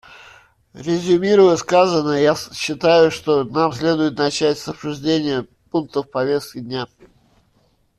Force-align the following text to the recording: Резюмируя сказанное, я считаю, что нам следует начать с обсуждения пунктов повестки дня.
Резюмируя 0.73 1.57
сказанное, 1.57 2.21
я 2.23 2.33
считаю, 2.35 3.11
что 3.11 3.43
нам 3.43 3.71
следует 3.71 4.17
начать 4.17 4.57
с 4.57 4.67
обсуждения 4.67 5.45
пунктов 5.69 6.09
повестки 6.09 6.57
дня. 6.59 6.87